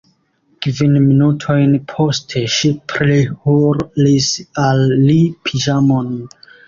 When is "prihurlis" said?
2.93-4.31